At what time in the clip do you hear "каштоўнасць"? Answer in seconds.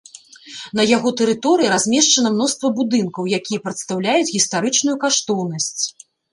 5.07-5.81